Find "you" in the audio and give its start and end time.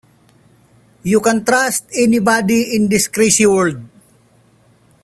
1.03-1.21